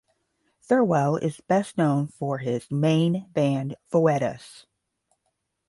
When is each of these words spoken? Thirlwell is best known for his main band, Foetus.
Thirlwell 0.67 1.17
is 1.21 1.41
best 1.41 1.77
known 1.77 2.07
for 2.07 2.39
his 2.39 2.71
main 2.71 3.27
band, 3.33 3.75
Foetus. 3.91 4.65